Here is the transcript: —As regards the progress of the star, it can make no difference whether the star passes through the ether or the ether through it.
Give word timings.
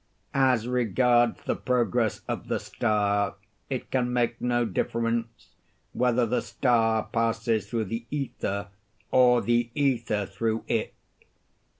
—As 0.33 0.67
regards 0.67 1.43
the 1.45 1.55
progress 1.55 2.21
of 2.27 2.47
the 2.47 2.59
star, 2.59 3.35
it 3.69 3.91
can 3.91 4.11
make 4.11 4.41
no 4.41 4.65
difference 4.65 5.49
whether 5.93 6.25
the 6.25 6.41
star 6.41 7.03
passes 7.13 7.69
through 7.69 7.85
the 7.85 8.07
ether 8.09 8.69
or 9.11 9.43
the 9.43 9.69
ether 9.75 10.25
through 10.25 10.63
it. 10.67 10.95